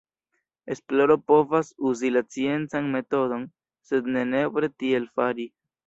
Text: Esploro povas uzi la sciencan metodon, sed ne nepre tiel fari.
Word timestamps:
Esploro 0.75 1.17
povas 1.33 1.69
uzi 1.91 2.11
la 2.17 2.25
sciencan 2.27 2.91
metodon, 2.99 3.47
sed 3.91 4.13
ne 4.17 4.29
nepre 4.35 4.77
tiel 4.83 5.11
fari. 5.19 5.53